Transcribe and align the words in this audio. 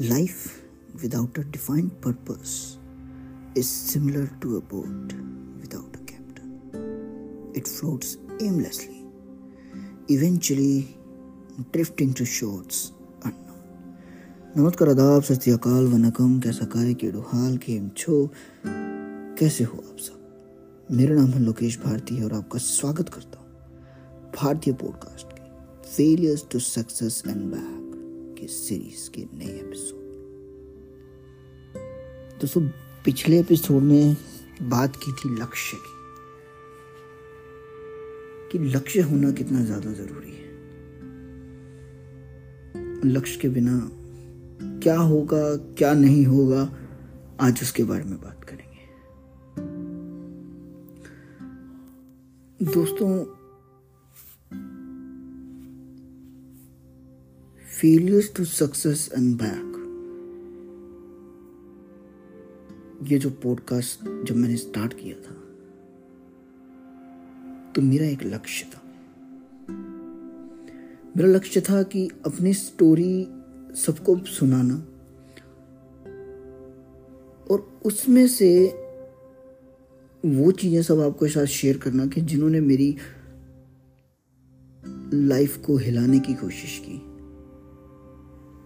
Life 0.00 0.62
without 1.02 1.36
a 1.36 1.44
defined 1.44 2.00
purpose 2.00 2.78
is 3.54 3.68
similar 3.68 4.30
to 4.40 4.56
a 4.56 4.60
boat 4.62 5.12
without 5.60 5.94
a 5.94 5.98
captain. 6.06 7.52
It 7.54 7.68
floats 7.68 8.16
aimlessly, 8.40 9.04
eventually 10.08 10.96
drifting 11.72 12.14
to 12.14 12.24
shores. 12.24 12.78
नमस्कार 14.56 14.88
आदाब 14.88 15.22
सत 15.22 15.48
अकाल 15.48 15.86
वनकम 15.86 16.40
कैसा 16.40 16.64
काय 16.66 16.94
केड़ो 16.94 17.20
हाल 17.32 17.56
केम 17.56 17.88
छो 17.96 18.16
कैसे 19.38 19.64
हो 19.64 19.78
आप 19.78 19.98
सब 19.98 20.88
मेरा 20.96 21.14
नाम 21.14 21.28
है 21.30 21.40
लोकेश 21.40 21.78
भारती 21.84 22.22
और 22.24 22.32
आपका 22.32 22.58
स्वागत 22.58 23.08
करता 23.08 23.40
हूँ 23.40 24.32
भारतीय 24.36 24.74
पॉडकास्ट 24.82 25.38
के 25.38 25.86
failures 25.90 26.46
to 26.52 26.58
success 26.58 27.22
and 27.28 27.44
back 27.52 27.89
के 28.40 28.46
सीरीज़ 28.46 29.10
के 29.10 29.22
नए 29.38 29.58
एपिसोड 29.58 30.00
दोस्तों, 32.40 32.62
पिछले 33.04 33.40
एपिसोड 33.40 33.82
में 33.82 34.16
बात 34.62 34.96
की 34.96 35.12
थी 35.12 35.36
लक्ष्य 35.42 35.76
की। 35.76 36.00
कि 38.52 38.58
लक्ष्य 38.58 39.00
होना 39.00 39.30
कितना 39.30 39.64
ज़्यादा 39.64 39.92
ज़रूरी 39.92 40.30
है। 40.30 40.50
लक्ष्य 43.12 43.40
के 43.40 43.48
बिना 43.48 43.90
क्या 44.82 44.98
होगा, 44.98 45.56
क्या 45.56 45.94
नहीं 45.94 46.26
होगा, 46.26 46.76
आज 47.40 47.62
उसके 47.62 47.84
बारे 47.84 48.04
में 48.04 48.20
बात 48.20 48.44
करेंगे। 48.44 48.80
दोस्तों 52.72 53.39
failures 57.80 58.34
to 58.34 58.44
success 58.44 59.10
and 59.18 59.38
back 59.42 59.76
ये 63.12 63.18
जो 63.18 63.30
पॉडकास्ट 63.30 64.24
जब 64.24 64.36
मैंने 64.36 64.56
स्टार्ट 64.56 64.94
किया 64.94 65.14
था 65.14 65.34
तो 67.72 67.82
मेरा 67.82 68.06
एक 68.06 68.22
लक्ष्य 68.22 68.66
था। 68.74 68.82
मेरा 71.16 71.28
लक्ष्य 71.28 71.60
था 71.60 71.82
कि 71.82 72.10
अपनी 72.26 72.54
स्टोरी 72.54 73.26
सबको 73.74 74.18
सुनाना 74.18 74.74
और 77.50 77.80
उसमें 77.84 78.28
से 78.28 78.66
वो 80.26 80.50
चीज़ें 80.50 80.82
सब 80.82 81.00
आपको 81.00 81.28
साथ 81.28 81.46
शेयर 81.46 81.78
करना 81.78 82.06
कि 82.06 82.20
जिन्होंने 82.20 82.60
मेरी 82.60 82.96
लाइफ 85.14 85.56
को 85.56 85.76
हिलाने 85.76 86.20
की 86.20 86.34
कोशिश 86.34 86.78
की। 86.78 87.09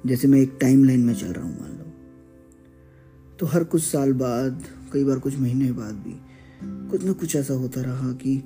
जैसे 0.04 0.28
मैं 0.28 0.40
एक 0.40 0.56
टाइम 0.60 0.84
लाइन 0.84 1.00
में 1.00 1.14
चल 1.14 1.26
रहा 1.26 1.44
हूँ, 1.44 1.60
मान 1.60 1.70
लो। 1.70 1.84
तो 3.38 3.46
हर 3.46 3.64
कुछ 3.64 3.82
साल 3.82 4.12
बाद, 4.14 4.62
कई 4.92 5.04
बार 5.04 5.18
कुछ 5.18 5.38
महीने 5.38 5.70
बाद 5.72 5.94
भी, 5.96 6.14
कुछ 6.90 7.04
ना 7.04 7.12
कुछ 7.12 7.36
ऐसा 7.36 7.54
होता 7.54 7.80
रहा 7.80 8.12
कि 8.14 8.36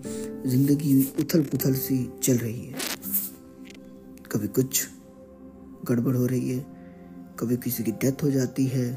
ज़िंदगी 0.47 1.03
उथल 1.20 1.42
पुथल 1.45 1.75
सी 1.77 1.98
चल 2.23 2.36
रही 2.36 2.67
है। 2.67 2.75
कभी 4.33 4.48
कुछ 4.51 4.86
गड़बड़ 5.84 6.14
हो 6.17 6.27
रही 6.27 6.51
है, 6.51 6.64
कभी 7.41 7.56
किसी 7.59 7.83
की 7.84 7.92
डेथ 7.95 8.23
हो 8.23 8.31
जाती 8.31 8.67
है, 8.67 8.89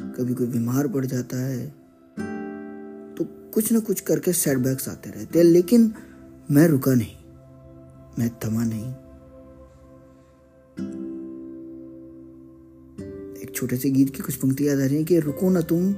कभी 0.00 0.34
कोई 0.34 0.46
बीमार 0.48 0.88
पड़ 0.88 1.04
जाता 1.06 1.36
है 1.38 1.66
तो 3.16 3.24
कुछ 3.54 3.72
ना 3.72 3.80
कुछ 3.80 4.00
करके 4.00 4.32
सेटबैक्स 4.34 4.88
आते 4.88 5.10
रहते 5.10 5.38
हैं, 5.38 5.46
लेकिन 5.46 5.92
मैं 6.50 6.66
रुका 6.68 6.94
नहीं, 6.94 7.16
मैं 8.18 8.30
थमा 8.44 8.64
नहीं। 8.64 8.92
छोटे 13.60 13.76
से 13.76 13.90
गीत 13.90 14.16
की 14.16 14.22
कुछ 14.22 14.34
पंक्ति 14.34 14.68
याद 14.68 14.80
आ 14.80 14.84
रही 14.84 14.96
है 14.96 15.04
कि 15.04 15.20
रुको 15.20 15.50
ना 15.50 15.60
तुम, 15.60 15.94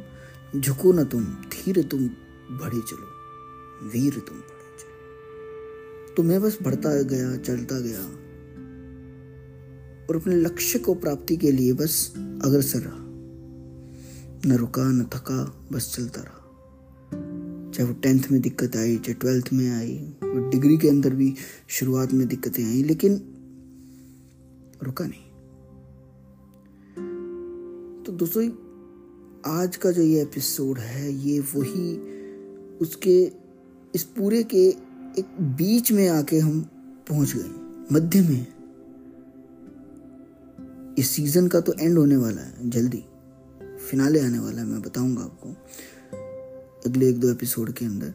झुको 0.61 0.93
ना 0.93 1.05
तुम, 1.05 1.25
धीर 1.25 1.83
तुम, 1.83 2.01
बढ़े 2.51 2.81
चलो, 2.81 3.07
वीर 3.89 4.13
तुम 4.13 4.37
बढ़े 4.37 4.79
चलो। 4.81 6.15
तो 6.15 6.23
मैं 6.23 6.43
बस 6.43 6.59
बढ़ता 6.63 7.03
गया, 7.03 7.37
चलता 7.37 7.81
गया। 7.81 8.01
और 10.07 10.17
अपने 10.17 10.37
लक्ष्य 10.37 10.79
को 10.79 10.95
प्राप्ति 10.95 11.37
के 11.37 11.53
लिए 11.53 11.73
बस 11.73 12.13
अग्रसर 12.17 12.79
रहा। 12.79 12.97
न 14.47 14.57
रुका, 14.57 14.93
न 14.93 15.05
थका, 15.05 15.69
बस 15.73 15.95
चलता 15.97 16.21
रहा। 16.23 16.39
चाहे 17.75 17.89
वो 17.89 17.95
टेंथ 17.95 18.23
में 18.33 18.41
दिक्कत 18.41 18.77
आई, 18.77 18.97
चाहे 18.97 19.15
ट्वेल्थ 19.15 19.49
में 19.53 19.71
आई, 19.71 19.97
वो 20.23 20.51
डिग्री 20.51 20.79
के 20.79 20.89
अंदर 20.89 21.11
भी 21.11 21.35
शुरुआत 21.69 22.13
में 22.13 22.29
दिक्कतें 22.29 22.65
आई, 22.65 22.83
लेकिन 22.83 23.23
रुका 24.83 25.07
नहीं। 25.07 25.32
तो 28.13 28.17
दोस्तों 28.17 28.49
आज 29.47 29.77
का 29.77 29.91
जो 29.91 30.03
ये 30.03 30.23
एपिसोड 30.23 30.79
है, 30.79 31.13
ये 31.13 31.41
वही 31.41 31.97
उसके, 32.77 33.33
इस 33.95 34.03
पूरे 34.03 34.43
के 34.43 34.69
एक 35.19 35.27
बीच 35.41 35.93
में 35.93 36.09
आके 36.09 36.39
हम 36.39 36.61
पहुँच 37.09 37.33
गए, 37.37 37.51
मध्य 37.93 38.21
में। 38.21 38.47
इस 40.99 41.11
सीज़न 41.11 41.49
का 41.49 41.61
तो 41.61 41.75
एंड 41.81 41.99
होने 41.99 42.17
वाला 42.17 42.43
है, 42.43 42.71
जल्दी। 42.71 43.05
फिनाले 43.91 44.21
आने 44.21 44.39
वाला 44.39 44.63
है, 44.63 44.67
मैं 44.67 44.83
बताऊँगा 44.83 45.23
आपको, 45.23 45.49
अगले 46.91 47.09
एक 47.09 47.21
दो 47.21 47.31
एपिसोड 47.31 47.73
के 47.73 47.85
अंदर। 47.85 48.15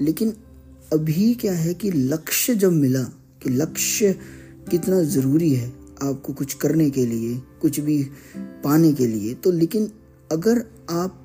लेकिन 0.00 0.34
अभी 0.92 1.34
क्या 1.34 1.52
है 1.52 1.74
कि 1.74 1.90
लक्ष्य 1.90 2.54
जब 2.54 2.72
मिला, 2.72 3.02
कि 3.42 3.50
लक्ष्य 3.50 4.12
कितना 4.70 5.02
ज़रूरी 5.02 5.54
है 5.54 5.85
आपको 6.02 6.32
कुछ 6.32 6.54
करने 6.54 6.88
के 6.90 7.04
लिए, 7.06 7.36
कुछ 7.60 7.80
भी 7.80 8.02
पाने 8.64 8.92
के 8.92 9.06
लिए 9.06 9.34
तो 9.34 9.50
लेकिन 9.50 9.90
अगर 10.32 10.58
आप 10.92 11.22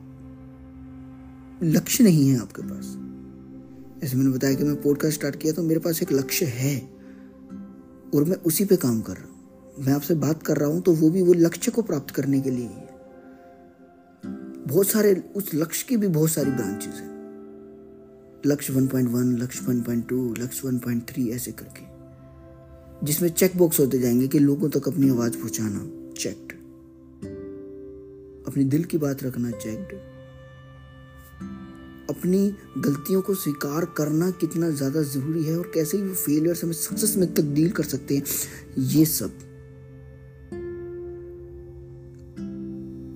लक्ष्य 1.63 2.03
नहीं 2.03 2.27
है 2.29 2.39
आपके 2.39 2.61
पास, 2.61 2.95
जैसे 4.01 4.17
मैंने 4.17 4.29
बताया 4.29 4.55
कि 4.55 4.63
मैं 4.63 4.81
पॉडकास्ट 4.81 5.13
स्टार्ट 5.13 5.35
किया 5.35 5.53
तो 5.53 5.63
मेरे 5.63 5.79
पास 5.79 6.01
एक 6.01 6.11
लक्ष्य 6.11 6.45
है, 6.47 6.77
और 8.15 8.23
मैं 8.23 8.37
उसी 8.37 8.65
पे 8.65 8.75
काम 8.77 9.01
कर 9.01 9.13
रहा 9.13 9.25
हूँ। 9.25 9.83
मैं 9.85 9.93
आपसे 9.93 10.15
बात 10.17 10.43
कर 10.43 10.57
रहा 10.57 10.69
हूँ 10.69 10.81
तो 10.81 10.93
वो 10.93 11.09
भी 11.09 11.21
वो 11.21 11.33
लक्ष्य 11.33 11.71
को 11.71 11.81
प्राप्त 11.81 12.11
करने 12.15 12.39
के 12.41 12.49
लिए 12.49 12.67
ही 12.67 12.73
है। 12.73 12.89
बहुत 14.67 14.87
सारे, 14.87 15.13
उस 15.35 15.53
लक्ष्य 15.53 15.85
की 15.89 15.97
भी 15.97 16.07
बहुत 16.09 16.31
सारी 16.31 16.51
ब्रांचेस 16.51 16.93
हैं। 16.93 17.09
लक्ष्य 18.45 18.73
1.1 18.73 19.37
लक्ष्य 19.39 19.65
1.2 19.65 20.19
लक्ष्य 20.37 20.67
1.3 20.67 21.29
ऐसे 21.29 21.51
करके। 21.51 21.85
जिसमें 23.03 23.29
चेक 23.29 23.57
बॉक्स 23.57 23.79
होते 23.79 23.99
जाएँगे 23.99 24.27
कि 24.27 24.39
लोगों 24.39 24.69
तक 24.69 24.87
अपनी 24.87 25.09
आवाज़ 25.09 25.37
पहुंचाना 25.37 25.79
चेक्ड 26.17 26.51
अपनी 28.47 28.63
दिल 28.63 28.83
की 28.83 28.97
बात 28.97 29.23
रखना 29.23 29.51
चेक्ड 29.51 29.95
अपनी 32.09 32.55
गलतियों 32.77 33.21
को 33.21 33.35
स्वीकार 33.35 33.85
करना 33.85 34.31
कितना 34.31 34.69
ज़्यादा 34.69 35.01
ज़रूरी 35.01 35.43
है 35.43 35.57
और 35.57 35.71
कैसे 35.73 36.01
वो 36.01 36.13
फेलियर 36.13 36.59
हमें 36.63 36.73
सक्सेस 36.73 37.17
में 37.17 37.33
तब्दील 37.33 37.69
कर 37.69 37.83
सकते 37.83 38.17
हैं, 38.17 38.23
ये 38.79 39.05
सब। 39.05 39.31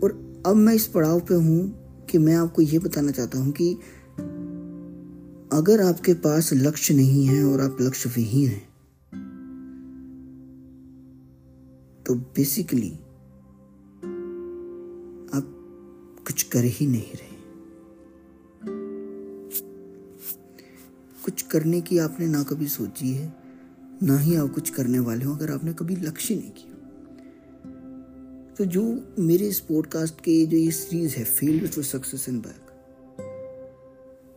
और 0.04 0.44
अब 0.46 0.56
मैं 0.56 0.74
इस 0.74 0.88
पड़ाव 0.88 1.20
पे 1.20 1.36
हूँ 1.36 1.76
कि 2.06 2.18
मैं 2.18 2.36
आपको 2.36 2.62
ये 2.62 2.80
बताना 2.80 3.12
चाहता 3.12 3.40
हूँ 3.40 3.52
कि 3.52 3.74
अगर 5.52 5.82
आपके 5.82 6.14
पास 6.14 6.54
लक्ष्य 6.54 6.94
नहीं 6.94 7.26
है 7.26 7.44
और 7.44 7.62
आप 7.62 7.78
लक्ष्य 7.82 8.10
विहीन 8.10 8.50
हैं 8.50 8.75
तो 12.06 12.16
बेसिकली 12.16 12.92
आप 15.34 15.52
कुछ 16.28 16.44
कर 16.44 16.64
ही 16.64 16.88
नहीं 16.88 17.14
रहे। 17.14 17.36
कुछ 21.26 21.42
करने 21.42 21.82
की 21.82 21.98
आपने 21.98 22.28
ना 22.28 22.44
कभी 22.44 22.68
सोची 22.68 23.14
है, 23.14 23.34
ना 24.04 24.18
ही 24.18 24.36
आप 24.36 24.54
कुछ 24.54 24.70
करने 24.70 25.00
वाले 25.00 25.26
हो, 25.26 25.36
अगर 25.36 25.52
आपने 25.52 25.74
कभी 25.74 25.96
लक्ष्य 25.96 26.36
नहीं 26.36 26.52
किया। 26.52 26.76
तो 28.58 28.66
जो 28.66 29.14
मेरे 29.20 29.48
इस 29.48 29.60
पॉडकास्ट 29.60 30.16
के 30.16 30.46
जो 30.46 30.58
ये 30.58 30.72
सीरीज़ 30.72 31.16
है 31.16 31.24
failure 31.24 31.72
to 31.76 31.82
success 31.82 32.30
and 32.30 32.42
back 32.44 32.62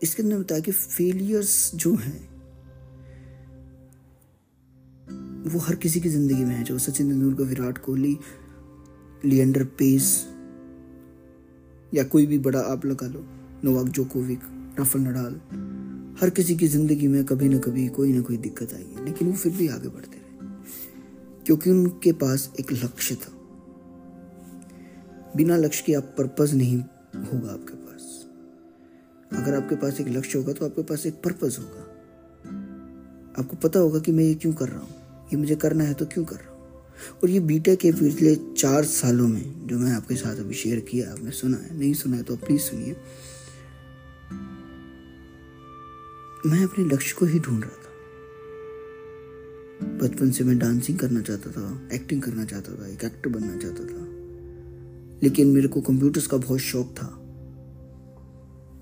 इसके 0.03 0.23
अंदर 0.23 0.39
बताया 0.39 0.61
कि 0.61 0.73
फेलियर्स 0.73 1.75
जो 1.75 1.95
हैं 1.95 2.28
वो 5.49 5.59
हर 5.59 5.75
किसी 5.77 6.01
की 6.01 6.09
ज़िंदगी 6.09 6.45
में 6.45 6.55
है, 6.55 6.63
जो 6.65 6.79
सचिन 6.79 7.09
तेंदुलकर, 7.09 7.45
विराट 7.45 7.79
कोहली 7.79 8.19
लियंडर 9.25 9.65
पेस, 9.79 10.27
या 11.93 12.05
कोई 12.05 12.27
भी 12.27 12.39
बड़ा 12.39 12.61
आप 12.63 12.87
लगा 12.87 13.07
लो, 13.07 13.25
नोवाक 13.65 13.89
जोकोविक, 13.89 14.41
राफेल 14.79 15.03
नडाल, 15.03 15.41
हर 16.21 16.31
किसी 16.31 16.57
की 16.57 16.67
ज़िंदगी 16.69 17.09
में 17.09 17.25
कभी 17.25 17.49
ना 17.49 17.59
कभी 17.59 17.87
कोई 17.89 18.13
ना 18.13 18.21
कोई 18.21 18.37
दिक्कत 18.39 18.75
आई 18.75 18.85
है, 18.85 19.05
लेकिन 19.05 19.29
वो 19.29 19.35
फिर 19.35 19.53
भी 19.53 19.69
आगे 19.69 19.89
बढ़ते 19.89 20.17
रहे, 20.17 20.49
क्योंकि 21.47 21.71
उनके 21.71 22.13
पास 22.15 22.51
एक 22.61 22.73
लक्ष्य 22.75 23.15
था। 23.15 23.33
बिना 25.37 25.57
लक्ष्य 25.57 25.85
के 25.87 25.95
आप 25.95 26.15
पर्पज 26.19 26.55
नहीं 26.55 26.79
होगा 26.79 27.53
आपके 27.53 27.75
पास। 27.75 28.27
अगर 29.33 29.55
आपके 29.55 29.77
पास 29.77 30.01
एक 30.01 30.09
लक्ष्य 30.09 30.39
होगा 30.39 30.53
तो 30.53 30.65
आपके 30.67 30.83
पास 30.83 31.07
एक 31.07 31.15
पर्पज 31.25 31.59
होगा। 31.59 31.83
आपको 33.39 33.57
पता 33.59 33.81
होगा 33.81 33.99
कि 33.99 34.13
मैं 34.13 34.25
ये 34.25 34.35
क्यों 34.35 34.53
कर 34.53 34.69
रहा 34.69 34.81
हूँ। 34.81 34.98
ये 35.33 35.37
मुझे 35.37 35.55
करना 35.55 35.85
है 35.85 35.95
तो 35.95 36.07
क्यों 36.07 36.25
कर 36.25 36.37
रहा 36.37 36.53
हूँ? 36.53 36.59
और 37.23 37.31
ये 37.31 37.41
बीटा 37.41 37.75
के 37.75 37.93
पिछले 37.93 38.35
चार 38.35 38.85
सालों 38.85 39.29
में 39.29 39.67
जो 39.67 39.79
मैं 39.79 39.93
आपके 39.93 40.15
साथ 40.15 40.37
अभी 40.37 40.55
शेयर 40.55 40.81
किया, 40.81 41.13
आपने 41.13 41.31
सुना 41.31 41.57
है, 41.57 41.79
नहीं 41.79 41.95
सुना 41.95 42.17
है 42.17 42.23
तो 42.23 42.37
प्लीज़ 42.37 42.61
सुनिए। 42.61 42.97
मैं 46.47 46.65
अपने 46.65 46.85
लक्ष्य 46.85 47.17
को 47.19 47.27
ही 47.27 47.39
ढूंढ 47.39 47.61
रहा 47.61 47.71
था। 47.71 47.89
बचपन 49.99 50.31
से 50.31 50.45
मैं 50.45 50.59
डांसिंग 50.59 50.99
करना 50.99 51.21
चाहता 51.21 51.51
था 51.51 51.89
एक्टिंग 51.93 52.23
करना 52.23 52.45
चाहता 52.45 52.75
था, 52.75 52.89
एक 52.89 53.05
एक्टर 53.05 53.31
बनना 53.31 53.57
चाहता 53.57 53.85
था। 53.85 54.09
लेकिन 55.23 55.47
मेरे 55.47 55.69
को 55.69 55.81
कंप्यूटर्स 55.81 56.27
का 56.27 56.37
बहुत 56.37 56.59
शौक 56.59 56.95
था। 57.03 57.07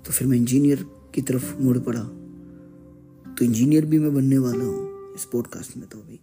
तो 0.06 0.12
फिर 0.12 0.28
मैं 0.28 0.36
इंजीनियर 0.36 0.86
की 1.14 1.22
तरफ़ 1.22 1.58
मुड़ 1.58 1.78
पड़ा। 1.78 2.02
तो 3.34 3.44
इंजीनियर 3.44 3.86
भी 3.86 3.98
मैं 3.98 4.14
बनने 4.14 4.38
वाला 4.38 4.64
हूँ। 4.64 4.95
इस 5.16 5.24
पॉडकास्ट 5.24 5.76
में 5.76 5.86
तो 5.88 5.98
अभी। 5.98 6.20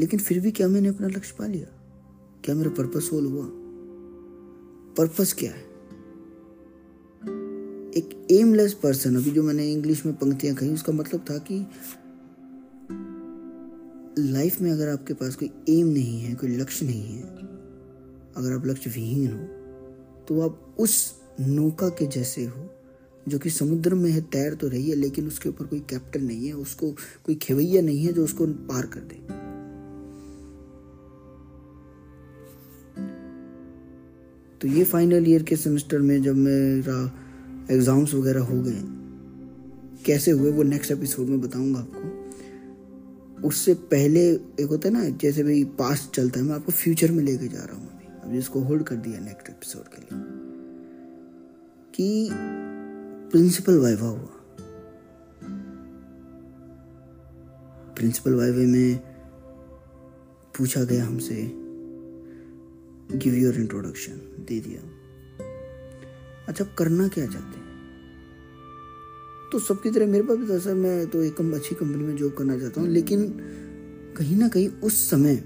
लेकिन 0.00 0.20
फिर 0.20 0.40
भी 0.40 0.50
क्या 0.50 0.68
मैंने 0.68 0.88
अपना 0.88 1.08
लक्ष्य 1.08 1.34
पा 1.38 1.46
लिया? 1.46 1.66
क्या 2.44 2.54
मेरा 2.54 2.70
पर्पस 2.70 3.08
सोल 3.10 3.26
हुआ? 3.26 3.46
पर्पस 4.98 5.32
क्या 5.32 5.52
है? 5.52 5.62
एक 7.92 8.26
एमलेस 8.30 8.74
पर्सन 8.74 9.16
अभी 9.16 9.30
जो 9.30 9.42
मैंने 9.42 9.72
इंग्लिश 9.72 10.06
में 10.06 10.14
पंक्तियाँ 10.14 10.56
कही, 10.56 10.74
उसका 10.74 10.92
मतलब 10.92 11.24
था 11.30 11.38
कि 11.38 11.66
लाइफ 14.18 14.60
में 14.60 14.72
अगर 14.72 14.88
आपके 14.88 15.14
पास 15.14 15.34
कोई 15.34 15.50
एम 15.68 15.86
नहीं 15.86 16.20
है, 16.20 16.34
कोई 16.34 16.56
लक्ष्य 16.56 16.86
नहीं 16.86 17.02
है, 17.02 17.22
अगर 18.36 18.52
आप 18.52 18.66
लक्ष्य 18.66 18.90
विहीन 18.90 19.32
हो 19.32 19.44
तो 20.28 20.40
आप 20.40 20.76
उस 20.78 21.20
नौका 21.40 21.88
के 21.88 22.06
जैसे 22.06 22.44
हो 22.44 22.70
जो 23.28 23.38
कि 23.38 23.50
समुद्र 23.50 23.94
में 23.94 24.10
है, 24.10 24.20
तैर 24.20 24.54
तो 24.54 24.68
रही 24.68 24.90
है, 24.90 24.96
लेकिन 24.96 25.26
उसके 25.26 25.48
ऊपर 25.48 25.64
कोई 25.64 25.80
कैप्टन 25.80 26.24
नहीं 26.24 26.46
है, 26.46 26.52
उसको 26.52 26.90
कोई 27.24 27.34
खेवैया 27.34 27.82
नहीं 27.82 28.04
है 28.04 28.12
जो 28.12 28.24
उसको 28.24 28.46
पार 28.46 28.86
कर 28.86 29.00
दे। 29.00 29.14
तो 34.60 34.68
ये 34.68 34.84
फाइनल 34.84 35.28
ईयर 35.28 35.42
के 35.42 35.56
सेमेस्टर 35.56 35.98
में 35.98 36.22
जब 36.22 36.36
मेरा 36.36 37.18
एग्ज़ाम्स 37.70 38.14
वगैरह 38.14 38.40
हो 38.40 38.62
गए, 38.62 38.82
कैसे 40.06 40.30
हुए 40.30 40.50
वो 40.50 40.62
नेक्स्ट 40.62 40.92
एपिसोड 40.92 41.26
में 41.26 41.40
बताऊँगा 41.40 41.78
आपको। 41.78 43.48
उससे 43.48 43.74
पहले 43.74 44.20
एक 44.30 44.66
होता 44.70 44.88
है 44.88 44.94
ना, 44.94 45.08
जैसे 45.08 45.42
भाई 45.42 45.64
पास्ट 45.64 46.16
चलता 46.16 46.40
है, 46.40 46.46
मैं 46.46 46.54
आपको 46.54 46.72
फ्यूचर 46.72 47.12
में 47.12 47.24
लेके 47.24 47.48
जा 47.48 47.64
रहा 47.64 47.76
हूँ 47.76 47.88
अभी। 47.88 48.28
अभी 48.28 48.38
इसको 48.38 48.60
होल्ड 48.60 48.82
कर 48.82 48.96
दिया 48.96 49.20
नेक्स्ट 49.20 49.48
एपिसोड 49.48 49.82
के 49.82 50.00
लिए। 50.00 50.22
कि 51.94 52.28
प्रिंसिपल 53.32 53.78
वाइवा 53.78 54.08
हुआ। 54.08 54.28
प्रिंसिपल 57.96 58.34
वाइवे 58.34 58.66
में 58.66 58.98
पूछा 60.58 60.84
गया 60.84 61.04
हमसे 61.04 61.42
गिव 63.18 63.34
योर 63.34 63.54
इंट्रोडक्शन 63.54 64.12
दे 64.48 64.60
दिया। 64.60 64.80
अच्छा 66.48 66.64
करना 66.64 67.08
क्या 67.08 67.24
चाहते 67.26 67.58
हैं? 67.58 67.72
तो 69.52 69.58
सबकी 69.58 69.90
तरह 69.90 70.06
मेरे 70.06 70.24
पास 70.24 70.38
भी 70.38 70.50
था, 70.50 70.58
सर, 70.58 70.74
मैं 70.74 71.06
तो 71.06 71.22
एक 71.22 71.40
अच्छी 71.40 71.74
कंपनी 71.74 72.04
में 72.04 72.16
जॉब 72.16 72.34
करना 72.34 72.58
चाहता 72.58 72.80
हूँ। 72.80 72.88
लेकिन 72.88 73.28
कहीं 74.16 74.36
ना 74.36 74.48
कहीं 74.48 74.68
उस 74.68 75.10
समय 75.10 75.36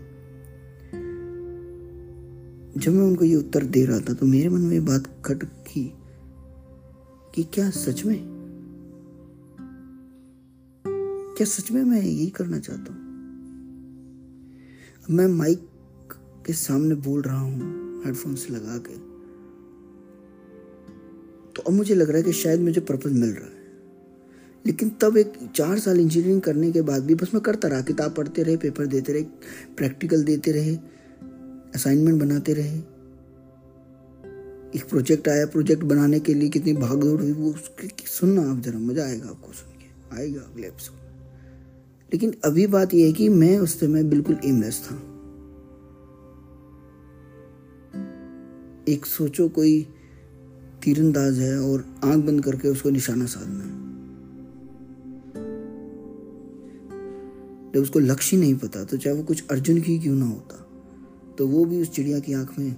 जब 2.77 2.93
मैं 2.93 3.03
उनको 3.03 3.25
ये 3.25 3.37
उत्तर 3.37 3.65
दे 3.65 3.85
रहा 3.85 4.01
था 4.01 4.15
तो 4.15 4.27
मेरे 4.27 4.49
मन 4.49 4.61
में 4.61 4.73
ये 4.73 4.81
बात 4.81 5.23
खट 5.27 5.45
की 7.37 7.45
क्या 7.45 7.71
सच 7.71 8.05
में? 8.05 8.27
क्या 11.37 11.47
सच 11.47 11.73
में 11.73 11.85
मैं 11.85 12.03
यही 12.03 12.31
करना 12.31 12.59
चाहता 12.59 12.93
हूँ? 12.93 13.01
मैं 15.11 15.27
माइक 15.27 15.69
के 16.47 16.53
सामने 16.53 16.95
बोल 16.95 17.23
रहा 17.23 17.41
हूँ 17.41 17.59
हेडफोन्स 18.05 18.51
लगा 18.51 18.79
के। 18.79 18.97
तो 21.53 21.63
अब 21.63 21.73
मुझे 21.73 21.95
लग 21.95 22.09
रहा 22.09 22.17
है 22.17 22.23
कि 22.23 22.33
शायद 22.33 22.61
मुझे 22.61 22.81
पर्पज 22.81 23.13
मिल 23.13 23.31
रहा 23.31 23.47
है। 23.47 23.57
लेकिन 24.67 24.91
तब 24.91 25.17
एक 25.17 25.33
चार 25.55 25.79
साल 25.79 26.01
इंजीनियरिंग 26.01 26.41
करने 26.41 26.73
के 26.73 26.83
बाद 26.83 27.05
भी 27.05 27.15
बस 27.15 27.31
मैं 27.35 27.43
करता 27.43 27.69
रहा, 27.69 27.81
किताब 27.81 28.15
पढ़ते 28.15 28.43
रहे 28.43 28.57
पेपर 28.57 28.87
देते 28.87 29.13
रहे 29.13 29.23
प्रैक्टिकल 29.77 30.25
देते 30.25 30.53
रहे 30.53 30.77
असाइनमेंट 31.75 32.21
बनाते 32.21 32.55
रहे। 32.55 32.96
एक 34.75 34.89
प्रोजेक्ट 34.89 35.29
आया 35.29 35.47
प्रोजेक्ट 35.47 35.85
बनाने 35.85 36.21
के 36.21 36.35
लिए 36.35 36.49
कितनी 36.49 36.73
भाग 36.73 37.01
दौड़ 37.01 37.21
हुई, 37.21 37.33
वो 37.33 37.51
उसके 37.51 37.89
सुनना 38.07 38.51
आप 38.51 38.59
जरा, 38.59 38.79
मज़ा 38.79 39.05
आएगा 39.05 39.29
आपको 39.29 39.53
सुन 39.53 39.73
के, 39.73 40.17
आएगा 40.17 40.41
अगले 40.41 40.67
एपिसोड 40.67 41.05
लेकिन 42.13 42.35
अभी 42.45 42.67
बात 42.67 42.95
यह 42.95 43.07
है 43.07 43.13
कि 43.13 43.29
मैं 43.29 43.59
उस 43.59 43.81
समय 43.81 44.03
बिल्कुल 44.05 44.37
एमलेस 44.45 44.81
था। 44.85 44.95
एक 48.89 49.07
सोचो 49.07 49.49
कोई 49.49 49.81
तीरंदाज 50.83 51.39
है 51.39 51.59
और 51.61 51.85
आँख 52.05 52.25
बंद 52.25 52.45
करके 52.45 52.69
उसको 52.69 52.91
निशाना 52.91 53.27
साधना 53.27 53.65
है। 53.65 53.85
जब 57.73 57.83
उसको 57.83 57.99
लक्ष्य 57.99 58.37
नहीं 58.37 58.55
पता 58.55 58.85
तो 58.85 58.97
चाहे 58.97 59.17
वो 59.17 59.23
कुछ 59.23 59.45
अर्जुन 59.51 59.81
की 59.81 59.99
क्यों 59.99 60.15
ना 60.15 60.27
होता 60.27 60.63
तो 61.39 61.47
वो 61.47 61.65
भी 61.65 61.83
उस 61.83 61.91
चिड़िया 61.91 62.19
की 62.19 62.33
आँख 62.33 62.59
में 62.59 62.77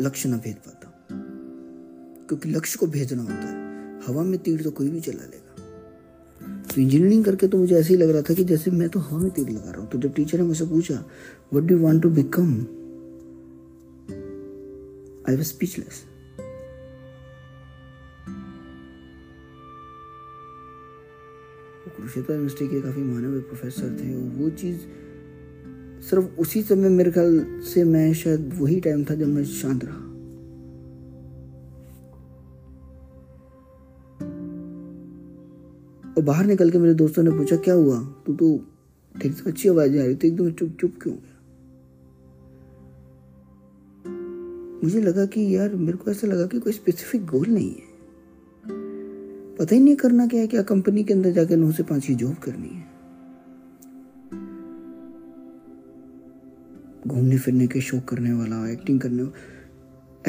लक्ष्य 0.00 0.28
ना 0.28 0.36
भेज 0.36 0.56
पाता 0.56 0.94
क्योंकि 2.28 2.48
लक्ष्य 2.48 2.78
को 2.78 2.86
भेजना 2.86 3.22
होता 3.22 3.34
है। 3.34 3.56
हवा 4.06 4.22
में 4.22 4.38
तीर 4.38 4.62
तो 4.62 4.70
कोई 4.70 4.88
भी 4.90 5.00
चला 5.00 5.24
लेगा। 5.24 5.44
तो 6.64 6.80
इंजीनियरिंग 6.80 7.24
करके 7.24 7.48
तो 7.48 7.58
मुझे 7.58 7.74
ऐसे 7.76 7.94
ही 7.94 7.96
लग 8.00 8.10
रहा 8.10 8.22
था 8.22 8.34
कि 8.34 8.44
जैसे 8.44 8.70
मैं 8.70 8.88
तो 8.88 9.00
हवा 9.00 9.18
में 9.18 9.30
तीर 9.30 9.48
लगा 9.50 9.70
रहा 9.70 9.80
हूँ। 9.80 9.88
तो 9.90 9.98
जब 9.98 10.14
टीचर 10.14 10.38
ने 10.38 10.44
मुझसे 10.44 10.66
पूछा 10.66 11.04
what 11.54 11.62
do 11.62 11.78
want 11.78 12.02
to 12.02 12.10
become 12.10 12.52
I 15.28 15.36
was 15.36 15.48
speechless 15.48 16.04
Kurukshetra 21.96 22.32
university 22.32 22.68
के 22.68 22.80
काफ़ी 22.80 23.02
माने 23.02 23.26
हुए 23.26 23.40
प्रोफेसर 23.40 23.96
थे 24.00 24.14
वो 24.36 24.50
चीज़ 24.50 24.80
सिर्फ़ 26.02 26.40
उसी 26.40 26.62
समय 26.62 26.88
मेरे 26.88 27.10
ख्याल 27.10 27.60
से 27.60 27.84
मैं 27.84 28.14
शायद 28.14 28.50
वही 28.58 28.80
टाइम 28.80 29.04
था 29.04 29.14
जब 29.14 29.26
मैं 29.26 29.44
शांत 29.44 29.84
रहा। 29.84 30.08
और 36.18 36.24
बाहर 36.24 36.46
निकल 36.46 36.70
के 36.70 36.78
मेरे 36.78 36.94
दोस्तों 36.94 37.22
ने 37.22 37.30
पूछा, 37.30 37.56
क्या 37.56 37.74
हुआ? 37.74 38.00
तू 38.26 38.34
तो 38.34 38.60
ठीक 39.22 39.32
से 39.32 39.50
अच्छी 39.50 39.68
आवाज़ 39.68 39.98
आ 39.98 40.04
रही 40.04 40.14
थी, 40.14 40.28
एकदम 40.28 40.50
चुप 40.50 40.76
चुप 40.80 40.92
क्यों 41.02 41.14
गया? 41.14 41.34
मुझे 44.84 45.02
लगा 45.02 45.26
कि 45.26 45.56
यार, 45.56 45.74
मेरे 45.74 45.98
को 45.98 46.10
ऐसा 46.10 46.26
लगा 46.26 46.46
कि 46.46 46.60
कोई 46.60 46.72
स्पेसिफिक 46.72 47.26
गोल 47.26 47.46
नहीं 47.48 47.70
है। 47.70 47.88
पता 49.56 49.74
ही 49.74 49.80
नहीं 49.80 49.96
करना 49.96 50.26
क्या 50.26 50.40
है, 50.40 50.46
क्या 50.46 50.62
कंपनी 50.62 51.04
के 51.04 51.14
अंदर 51.14 51.30
जाकर 51.30 51.56
नौ 51.56 51.72
से 51.72 51.82
पाँच 51.82 52.06
की 52.06 52.14
जॉब 52.14 52.34
करनी 52.34 52.68
है। 52.68 52.87
घूमने 57.08 57.38
फिरने 57.38 57.66
के 57.66 57.80
शौक 57.80 58.04
करने 58.04 58.32
वाला 58.32 58.68
एक्टिंग 58.68 59.00
करने 59.00 59.22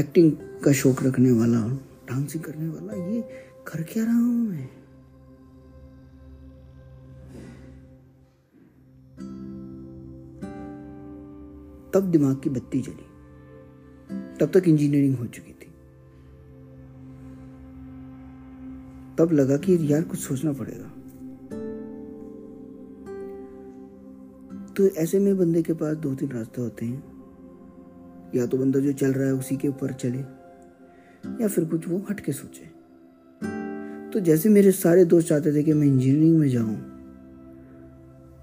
एक्टिंग 0.01 0.31
का 0.63 0.71
शौक 0.71 1.03
रखने 1.03 1.31
वाला 1.31 1.67
डांसिंग 2.09 2.43
करने 2.43 2.69
वाला, 2.69 2.93
ये 2.93 3.21
कर 3.67 3.83
क्या 3.83 4.05
रहा 4.05 4.15
हूँ 4.15 4.49
मैं? 4.49 4.69
तब 11.93 12.11
दिमाग 12.11 12.41
की 12.43 12.49
बत्ती 12.49 12.81
जली। 12.81 13.09
तब 14.39 14.51
तक 14.53 14.67
इंजीनियरिंग 14.67 15.15
हो 15.15 15.25
चुकी 15.25 15.51
थी। 15.51 15.65
तब 19.17 19.29
लगा 19.31 19.57
कि 19.57 19.93
यार 19.93 20.01
कुछ 20.01 20.19
सोचना 20.19 20.53
पड़ेगा। 20.53 20.91
तो 24.79 24.87
ऐसे 24.97 25.19
में 25.19 25.37
बंदे 25.37 25.61
के 25.61 25.73
पास 25.73 25.95
दो 25.97 26.13
तीन 26.15 26.29
रास्ते 26.31 26.61
होते 26.61 26.85
हैं। 26.85 28.31
या 28.35 28.45
तो 28.45 28.57
बंदा 28.57 28.79
जो 28.79 28.91
चल 28.91 29.13
रहा 29.13 29.27
है 29.27 29.33
उसी 29.33 29.55
के 29.57 29.67
ऊपर 29.67 29.93
चले, 29.93 30.19
या 31.41 31.47
फिर 31.47 31.65
कुछ 31.65 31.87
वो 31.87 31.97
हट 32.09 32.19
के 32.19 32.31
सोचे। 32.31 32.65
तो 34.11 34.19
जैसे 34.19 34.49
मेरे 34.49 34.71
सारे 34.71 35.03
दोस्त 35.05 35.27
चाहते 35.27 35.53
थे 35.55 35.63
कि 35.63 35.73
मैं 35.73 35.87
इंजीनियरिंग 35.87 36.39
में 36.39 36.47
जाऊँ, 36.49 36.75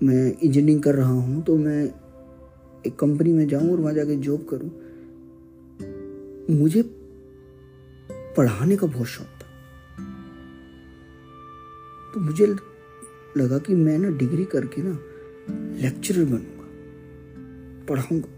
मैं 0.03 0.27
इंजीनियरिंग 0.33 0.83
कर 0.83 0.95
रहा 0.95 1.13
हूँ 1.13 1.43
तो 1.45 1.57
मैं 1.57 1.83
एक 2.87 2.97
कंपनी 3.01 3.33
में 3.33 3.47
जाऊँ 3.49 3.73
और 3.73 3.81
वहाँ 3.81 3.95
जाके 3.95 4.17
जॉब 4.19 4.47
करूँ। 4.51 4.71
मुझे 6.51 6.83
पढ़ाने 8.37 8.77
का 8.77 8.87
बहुत 8.87 9.07
शौक 9.07 9.27
था। 9.27 9.49
तो 12.15 12.21
मुझे 12.21 12.47
लगा 13.37 13.59
कि 13.59 13.75
मैं 13.75 13.99
ना 13.99 14.17
डिग्री 14.19 14.45
करके 14.45 14.83
ना 14.83 14.99
लेक्चरर 15.51 16.25
बनूँगा, 16.25 16.67
पढ़ाऊँगा। 17.89 18.29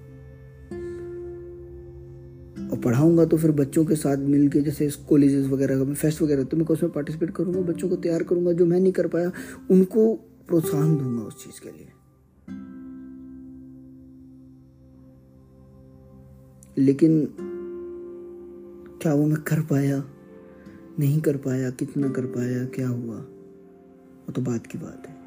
और 2.73 2.79
पढ़ाऊँगा 2.79 3.25
तो 3.25 3.37
फिर 3.37 3.51
बच्चों 3.51 3.85
के 3.85 3.95
साथ 3.97 4.17
मिलके 4.17 4.61
जैसे 4.61 4.91
कॉलेजेस 5.09 5.47
वगैरह 5.47 5.85
का 5.85 5.95
फेस्ट 5.95 6.23
वगैरह 6.23 6.45
तो 6.45 6.57
मैं 6.57 6.65
उसमें 6.65 6.93
पार्टिसिपेट 6.93 7.31
करूँगा, 7.31 7.61
बच्चों 7.61 7.89
को 7.89 7.97
तैयार 7.97 8.23
करूँगा, 8.23 8.53
जो 8.53 8.67
मैं 8.67 8.81
नहीं 8.81 8.93
कर 8.93 9.07
पाया, 9.07 9.33
उनको 9.71 10.15
प्रोत्साहन 10.49 10.97
दूँगा 10.97 11.23
उस 11.23 11.45
चीज़ 11.45 11.61
के 11.63 11.69
लिए। 11.69 11.89
लेकिन 16.79 17.35
क्या 19.03 19.15
वो 19.15 19.27
मैं 19.27 19.41
कर 19.43 19.61
पाया? 19.61 20.05
नहीं 20.99 21.21
कर 21.21 21.37
पाया, 21.37 21.71
कितना 21.71 22.09
कर 22.09 22.27
पाया, 22.27 22.65
क्या 22.65 22.89
हुआ? 22.89 23.17
वो 23.17 24.33
तो 24.33 24.43
बात 24.43 24.67
की 24.67 24.79
बात 24.79 25.07
है। 25.09 25.18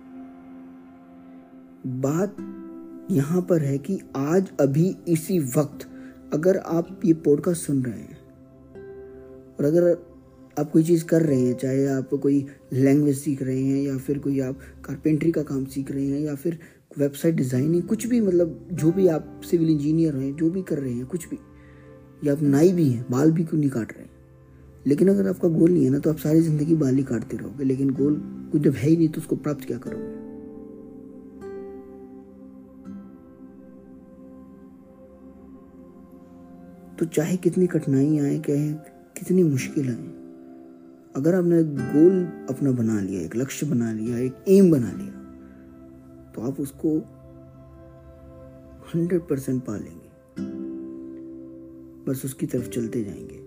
बात 1.87 2.37
यहाँ 3.11 3.41
पर 3.41 3.61
है 3.61 3.77
कि 3.77 3.99
आज 4.15 4.51
अभी 4.59 4.95
इसी 5.07 5.39
वक्त 5.39 5.87
अगर 6.33 6.57
आप 6.57 7.01
ये 7.05 7.13
पॉडकास्ट 7.13 7.61
सुन 7.61 7.83
रहे 7.83 7.99
हैं 7.99 8.17
और 9.59 9.65
अगर 9.65 9.97
आप 10.59 10.71
कोई 10.71 10.83
चीज़ 10.83 11.05
कर 11.05 11.21
रहे 11.21 11.41
हैं, 11.41 11.57
चाहे 11.57 11.87
आप 11.87 12.09
कोई 12.09 12.45
लैंग्वेज 12.73 13.17
सीख 13.17 13.41
रहे 13.41 13.61
हैं 13.61 13.83
या 13.83 13.97
फिर 13.97 14.19
कोई 14.19 14.39
आप 14.39 14.59
कारपेंट्री 14.85 15.31
का 15.31 15.43
काम 15.43 15.65
सीख 15.65 15.91
रहे 15.91 16.07
हैं 16.07 16.19
या 16.19 16.35
फिर 16.35 16.59
वेबसाइट 16.97 17.35
डिज़ाइनिंग 17.35 17.83
कुछ 17.83 18.07
भी 18.07 18.21
मतलब 18.21 18.67
जो 18.73 18.91
भी 18.91 19.07
आप 19.07 19.41
सिविल 19.51 19.69
इंजीनियर 19.69 20.15
हैं, 20.15 20.35
जो 20.35 20.49
भी 20.49 20.61
कर 20.61 20.79
रहे 20.79 20.93
हैं, 20.93 21.05
कुछ 21.05 21.29
भी, 21.29 21.37
या 22.23 22.33
आप 22.33 22.41
नाई 22.41 22.73
भी 22.73 22.89
हैं, 22.89 23.05
बाल 23.11 23.31
भी 23.31 23.43
क्यों 23.43 23.59
नहीं 23.59 23.69
काट 23.69 23.93
रहे 23.93 24.03
हैं? 24.03 24.11
लेकिन 24.87 25.09
अगर 25.09 25.27
आपका 25.27 25.47
गोल 25.47 25.71
नहीं 25.71 25.83
है 25.83 25.89
ना 25.89 25.99
तो 25.99 26.09
आप 26.09 26.17
सारी 26.17 26.41
ज़िंदगी 26.41 26.75
बाल 26.75 26.95
ही 26.95 27.03
काटते 27.03 27.37
रहोगे, 27.37 27.63
लेकिन 27.63 27.89
गोल 27.89 28.15
कुछ 28.51 28.61
जब 28.61 28.71
है 28.71 28.89
ही 28.89 28.97
नहीं 28.97 29.09
तो 29.09 29.21
उसको 29.21 29.35
प्राप्त 29.35 29.65
क्या 29.65 29.77
करोगे? 29.77 30.20
तो 37.01 37.05
चाहे 37.07 37.35
कितनी 37.37 37.67
कठिनाई 37.67 38.17
आए 38.19 38.37
चाहे 38.39 38.71
कितनी 39.15 39.43
मुश्किल 39.43 39.87
आए। 39.89 40.09
अगर 41.15 41.35
आपने 41.35 41.61
गोल 41.63 42.19
अपना 42.49 42.71
बना 42.71 42.99
लिया, 43.01 43.21
एक 43.21 43.35
लक्ष्य 43.35 43.65
बना 43.65 43.91
लिया, 43.93 44.17
एक 44.17 44.43
एम 44.47 44.69
बना 44.71 44.91
लिया 44.91 46.31
तो 46.31 46.41
आप 46.41 46.59
उसको 46.59 46.97
हंड्रेड 48.93 49.21
परसेंट 49.21 49.63
पा 49.63 49.77
लेंगे। 49.77 50.09
बस 52.05 52.21
उसकी 52.25 52.45
तरफ़ 52.45 52.69
चलते 52.69 53.03
जाएँगे, 53.03 53.39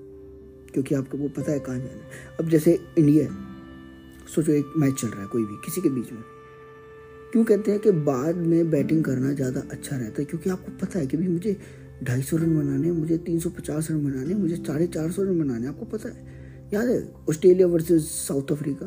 क्योंकि 0.72 0.94
आपको 0.94 1.18
वो 1.18 1.28
पता 1.28 1.52
है 1.52 1.60
कहाँ 1.60 1.78
जाना 1.78 1.92
है। 1.92 2.36
अब 2.40 2.48
जैसे 2.48 2.78
इंडिया 2.98 3.28
सोचो 4.34 4.52
एक 4.52 4.72
मैच 4.76 5.00
चल 5.00 5.08
रहा 5.08 5.22
है, 5.22 5.26
कोई 5.26 5.44
भी, 5.44 5.56
किसी 5.64 5.80
के 5.80 5.88
बीच 5.88 6.12
में। 6.12 6.22
क्यों 7.32 7.44
कहते 7.44 7.70
हैं 7.70 7.80
कि 7.80 7.90
बाद 7.90 8.36
में 8.36 8.70
बैटिंग 8.70 9.04
करना 9.04 9.32
ज़्यादा 9.32 9.62
अच्छा 9.70 9.96
रहता 9.96 10.22
है? 10.22 10.24
क्योंकि 10.24 10.50
आपको 10.50 10.72
पता 10.80 10.98
है 10.98 11.06
कि 11.06 11.16
भी 11.16 11.28
मुझे 11.28 11.56
ढाई 12.02 12.22
सौ 12.22 12.36
रन 12.36 12.58
बनाने, 12.58 12.92
मुझे 12.92 13.18
तीन 13.18 13.38
सौ 13.38 13.50
पचास 13.50 13.90
रन 13.90 14.04
बनाने, 14.04 14.34
मुझे 14.34 14.56
साढ़े 14.56 14.86
चार 14.86 15.10
सौ 15.10 15.22
रन 15.22 15.38
बनाने, 15.38 15.66
आपको 15.66 15.84
पता 15.84 16.08
है? 16.08 16.44
याद 16.74 16.88
है 16.88 17.12
ऑस्ट्रेलिया 17.28 17.66
वर्सेस 17.66 18.02
साउथ 18.02 18.52
अफ्रीका? 18.52 18.86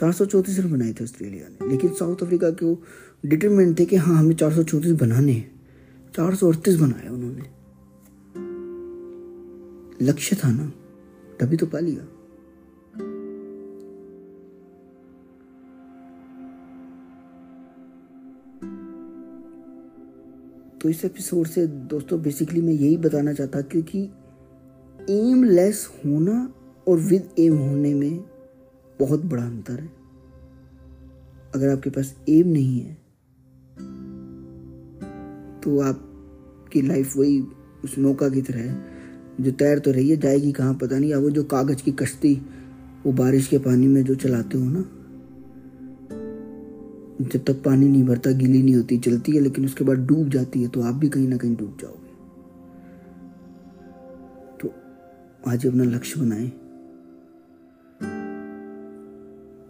चार 0.00 0.12
सौ 0.12 0.24
चौंतीस 0.24 0.58
रन 0.58 0.72
बनाए 0.72 0.92
थे 0.92 1.04
ऑस्ट्रेलिया 1.04 1.48
ने, 1.48 1.68
लेकिन 1.68 1.90
साउथ 1.90 2.16
अफ्रीका 2.22 2.50
के 2.50 2.66
वो 2.66 2.82
डिटरमेंट 3.26 3.78
थे 3.78 3.84
कि 3.84 3.96
हाँ 3.96 4.16
हमें 4.16 4.34
चार 4.36 4.52
सौ 4.52 4.62
चौंतीस 4.62 4.92
बनाने 4.92 5.32
हैं। 5.32 5.60
चार 6.16 6.34
सौ 6.34 6.48
अड़तीस 6.48 6.76
बनाए 6.76 7.08
उन्होंने। 7.08 7.42
लक्ष्य 10.04 10.36
था 10.36 10.52
ना, 10.52 10.72
तभी 11.40 11.56
तो 11.56 11.66
पा 11.66 11.78
लिया। 11.78 12.21
तो 20.82 20.88
इस 20.88 21.04
एपिसोड 21.04 21.46
से 21.46 21.66
दोस्तों 21.66 22.22
बेसिकली 22.22 22.60
मैं 22.60 22.72
यही 22.72 22.96
बताना 22.96 23.32
चाहता 23.32 23.60
क्योंकि 23.60 24.02
एम 25.10 25.44
लेस 25.44 25.88
होना 26.06 26.54
और 26.88 26.98
विद 26.98 27.28
एम 27.38 27.58
होने 27.58 27.94
में 27.94 28.24
बहुत 29.00 29.24
बड़ा 29.24 29.42
अंतर 29.42 29.80
है। 29.80 29.90
अगर 31.54 31.68
आपके 31.68 31.90
पास 31.90 32.14
एम 32.28 32.48
नहीं 32.48 32.80
है 32.80 32.94
तो 35.60 35.80
आपकी 35.80 36.82
लाइफ 36.82 37.16
वही 37.16 37.40
उस 37.84 37.98
नौका 37.98 38.28
की 38.28 38.42
तरह 38.42 38.60
है, 38.60 38.84
जो 39.40 39.50
तैर 39.50 39.78
तो 39.78 39.90
रही 39.90 40.10
है, 40.10 40.16
जाएगी 40.16 40.52
कहाँ, 40.52 40.74
पता 40.74 40.98
नहीं। 40.98 41.10
या 41.10 41.18
वो 41.18 41.30
जो 41.30 41.44
कागज़ 41.44 41.82
की 41.82 41.92
कश्ती, 41.92 42.34
वो 43.06 43.12
बारिश 43.12 43.46
के 43.46 43.58
पानी 43.58 43.86
में 43.86 44.04
जो 44.04 44.14
चलाते 44.14 44.58
हो 44.58 44.64
ना 44.64 44.84
जब 47.22 47.44
तक 47.44 47.62
पानी 47.64 47.88
नहीं 47.88 48.04
भरता, 48.04 48.30
गीली 48.30 48.62
नहीं 48.62 48.74
होती 48.74 48.98
चलती 48.98 49.32
है, 49.32 49.40
लेकिन 49.40 49.64
उसके 49.64 49.84
बाद 49.84 49.98
डूब 49.98 50.28
जाती 50.28 50.62
है 50.62 50.68
तो 50.68 50.82
आप 50.82 50.94
भी 50.94 51.08
कहीं 51.08 51.28
ना 51.28 51.36
कहीं 51.36 51.56
डूब 51.56 51.76
जाओगे। 51.80 52.12
तो 54.60 54.74
आज 55.50 55.66
अपना 55.66 55.84
लक्ष्य 55.84 56.20
बनाए 56.20 56.48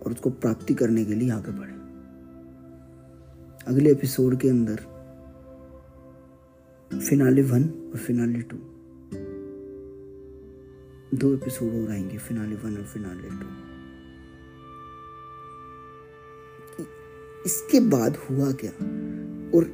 और 0.00 0.12
उसको 0.12 0.30
प्राप्ति 0.30 0.75
करने 0.75 1.04
के 1.04 1.14
लिए 1.14 1.30
आगे 1.30 1.52
बढ़े। 1.52 1.80
अगले 3.66 3.90
एपिसोड 3.90 4.38
के 4.40 4.49
अंदर 4.49 4.76
फिनाले 6.99 7.42
वन 7.42 7.64
और 7.64 7.99
फिनाले 7.99 8.42
टू 8.42 8.56
दो 11.14 11.35
एपिसोड 11.35 11.85
और 11.85 11.90
आएँगे 11.90 12.18
फिनाले 12.18 12.56
वन 12.56 12.76
और 12.76 12.85
फिनाले 12.85 13.28
टू 13.28 13.72
इसके 17.46 17.80
बाद 17.80 18.16
हुआ 18.16 18.52
क्या? 18.52 18.70
और 19.58 19.70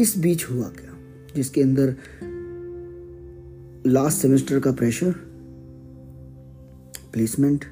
इस 0.00 0.18
बीच 0.18 0.44
हुआ 0.50 0.68
क्या? 0.68 0.98
जिसके 1.36 1.62
अंदर 1.62 1.96
लास्ट 3.86 4.18
सेमेस्टर 4.18 4.60
का 4.60 4.72
प्रेशर 4.72 5.12
प्लेसमेंट 7.12 7.64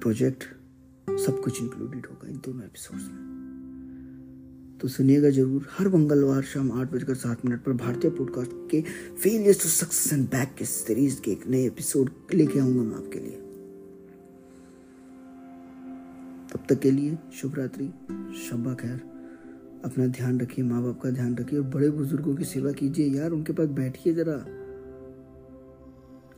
प्रोजेक्ट 0.00 0.42
सब 1.26 1.40
कुछ 1.42 1.60
इंक्लूडेड 1.62 2.06
होगा 2.06 2.28
इन 2.28 2.36
दोनों 2.36 2.64
एपिसोड्स 2.64 3.02
में। 3.02 3.36
तो 4.82 4.88
सुनिएगा 4.88 5.30
ज़रूर, 5.30 5.66
हर 5.70 5.88
मंगलवार 5.88 6.42
शाम 6.42 6.72
आठ 6.72 6.92
बजकर 6.92 7.14
सात 7.14 7.44
मिनट 7.44 7.62
पर 7.62 7.72
भारतीय 7.72 8.10
पॉडकास्ट 8.10 8.50
के 8.70 8.82
failures 9.22 9.62
to 9.62 9.68
success 9.68 10.12
and 10.12 10.26
back 10.26 10.54
के 10.58 10.64
सीरीज़ 10.64 11.20
के 11.20 11.30
एक 11.30 11.46
नए 11.46 11.66
एपिसोड 11.66 12.10
लेके 12.34 12.58
आऊँगा 12.58 12.82
मैं 12.82 12.96
आपके 12.96 13.18
लिए। 13.18 13.45
तक 16.68 16.78
के 16.80 16.90
लिए 16.90 17.18
शुभ 17.34 17.54
रात्रि 17.58 17.86
शब्बा 18.40 18.74
खैर। 18.74 19.00
अपना 19.84 20.06
ध्यान 20.06 20.40
रखिए 20.40 20.64
माँ 20.64 20.82
बाप 20.82 21.00
का 21.00 21.10
ध्यान 21.10 21.36
रखिए 21.36 21.58
और 21.58 21.64
बड़े 21.64 21.90
बुज़ुर्गों 21.90 22.34
की 22.34 22.44
सेवा 22.44 22.72
कीजिए। 22.72 23.08
यार, 23.10 23.30
उनके 23.30 23.52
पास 23.52 23.68
बैठिए 23.68 24.14
जरा। 24.14 24.36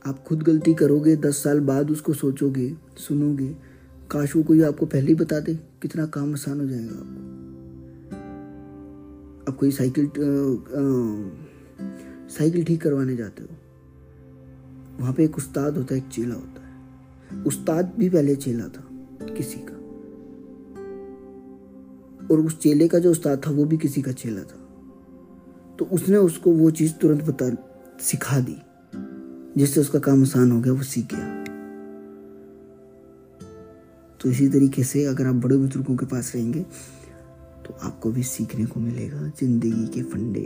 आप 0.05 0.23
खुद 0.27 0.43
गलती 0.43 0.73
करोगे, 0.73 1.15
दस 1.15 1.43
साल 1.43 1.59
बाद 1.59 1.91
उसको 1.91 2.13
सोचोगे, 2.13 2.73
सुनोगे। 2.97 3.55
काश 4.11 4.35
वो 4.35 4.43
कोई 4.43 4.61
आपको 4.61 4.85
पहले 4.85 5.07
ही 5.07 5.15
बता 5.15 5.39
दे 5.39 5.55
कितना 5.81 6.05
काम 6.05 6.33
आसान 6.33 6.59
हो 6.59 6.65
जाएगा 6.65 6.95
आपको। 6.95 7.27
आप 9.51 9.57
कोई 9.59 9.71
साइकिल 9.71 10.09
साइकिल 12.29 12.63
ठीक 12.65 12.81
करवाने 12.81 13.15
जाते 13.15 13.43
हो। 13.43 13.49
वहाँ 14.99 15.13
पे 15.13 15.23
एक 15.23 15.37
उस्ताद 15.37 15.77
होता 15.77 15.95
है, 15.95 16.01
एक 16.01 16.07
चेला 16.07 16.35
होता 16.35 16.61
है। 16.61 17.43
उस्ताद 17.43 17.93
भी 17.99 18.09
पहले 18.09 18.35
चेला 18.35 18.67
था, 18.67 18.87
किसी 19.37 19.59
का। 19.59 19.78
और 22.31 22.39
उस 22.39 22.59
चेले 22.59 22.87
का 22.87 22.99
जो 22.99 23.11
उस्ताद 23.11 23.41
था, 23.47 23.51
वो 23.51 23.65
भी 23.65 23.77
किसी 23.77 24.01
का 24.01 24.11
चेला 24.11 24.41
था। 24.41 24.65
तो 25.79 25.85
उसने 25.85 26.17
उसको 26.17 26.51
वो 26.51 26.71
चीज़ 26.71 26.93
तुरंत 26.93 27.23
बता, 27.23 27.49
सिखा 28.01 28.39
दी। 28.39 28.55
जिससे 29.57 29.81
उसका 29.81 29.99
काम 29.99 30.21
आसान 30.21 30.51
हो 30.51 30.61
गया, 30.61 30.73
वो 30.73 30.83
सीख 30.83 31.05
गया। 31.13 31.39
तो 34.21 34.29
इसी 34.29 34.47
तरीके 34.49 34.83
से 34.83 35.05
अगर 35.05 35.27
आप 35.27 35.35
बड़े 35.35 35.57
बुज़ुर्गों 35.57 35.95
के 35.95 36.05
पास 36.05 36.31
रहेंगे 36.35 36.61
तो 37.65 37.77
आपको 37.81 38.11
भी 38.11 38.23
सीखने 38.23 38.65
को 38.65 38.79
मिलेगा, 38.79 39.27
ज़िंदगी 39.27 39.87
के 39.87 40.03
फंडे। 40.03 40.45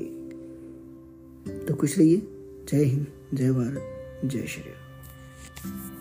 तो 1.67 1.75
खुश 1.75 1.97
रहिए। 1.97 2.21
जय 2.71 2.83
हिंद, 2.83 3.07
जय 3.33 3.51
भारत, 3.51 3.81
जय 4.25 4.45
श्री 4.47 4.63
राम। 4.63 5.92